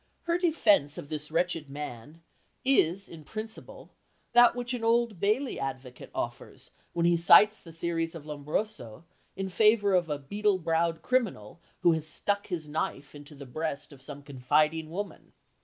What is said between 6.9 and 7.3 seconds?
when he